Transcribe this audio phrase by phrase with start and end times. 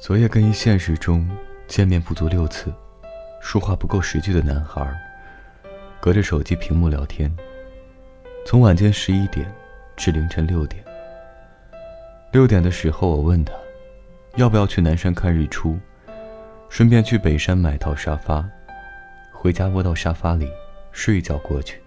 [0.00, 1.28] 昨夜跟一现实中
[1.66, 2.72] 见面不足六次、
[3.40, 4.88] 说话不够十句的男孩，
[6.00, 7.34] 隔着手机屏幕聊天，
[8.46, 9.52] 从晚间十一点
[9.96, 10.84] 至凌晨六点。
[12.30, 13.52] 六点的时候，我问他，
[14.36, 15.76] 要不要去南山看日出，
[16.68, 18.48] 顺便去北山买套沙发，
[19.32, 20.48] 回家窝到沙发里
[20.92, 21.82] 睡一觉过去。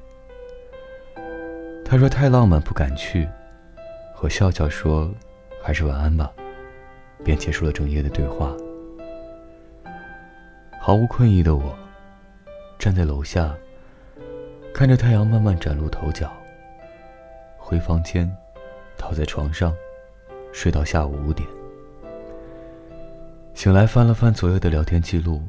[1.86, 3.26] 他说太浪漫不敢去，
[4.20, 5.10] 我笑笑说，
[5.64, 6.30] 还是晚安吧。
[7.24, 8.56] 便结束了整夜的对话。
[10.80, 11.78] 毫无困意的我，
[12.80, 13.56] 站在楼下，
[14.74, 16.32] 看着太阳慢慢崭露头角。
[17.58, 18.30] 回房间，
[18.98, 19.74] 躺在床上，
[20.52, 21.48] 睡到下午五点。
[23.54, 25.44] 醒来翻了翻昨夜的聊天记录，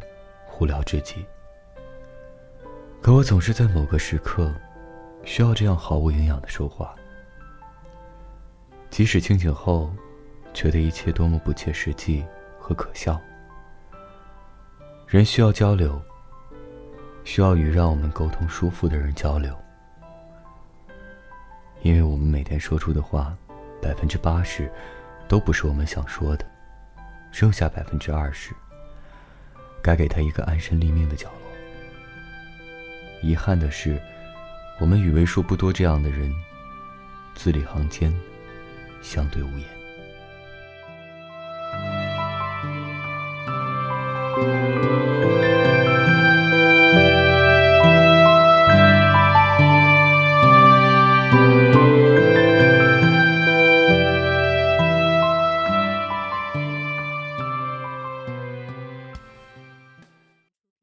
[0.60, 1.24] 无聊至极。
[3.00, 4.52] 可我总是在某个时刻，
[5.24, 6.94] 需要这样毫无营养的说话，
[8.90, 9.90] 即使清醒后。
[10.54, 12.24] 觉得一切多么不切实际
[12.58, 13.20] 和可笑。
[15.06, 16.00] 人需要交流，
[17.24, 19.54] 需要与让我们沟通舒服的人交流，
[21.82, 23.36] 因为我们每天说出的话，
[23.80, 24.70] 百分之八十
[25.28, 26.46] 都不是我们想说的，
[27.30, 28.54] 剩下百分之二十，
[29.82, 31.38] 该给他一个安身立命的角落。
[33.22, 34.00] 遗憾的是，
[34.80, 36.32] 我们与为数不多这样的人，
[37.34, 38.12] 字里行间，
[39.02, 39.81] 相对无言。